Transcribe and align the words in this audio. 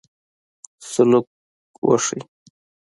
سلوک 0.91 1.27
وشي. 1.87 2.19